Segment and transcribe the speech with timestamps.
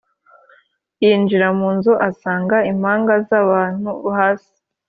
[1.01, 4.53] yinjira mu nzu, asanga impanga z' abantu hasi